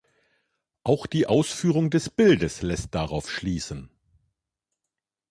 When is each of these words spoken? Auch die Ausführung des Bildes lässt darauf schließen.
Auch 0.83 1.05
die 1.05 1.27
Ausführung 1.27 1.91
des 1.91 2.09
Bildes 2.09 2.63
lässt 2.63 2.95
darauf 2.95 3.29
schließen. 3.29 3.91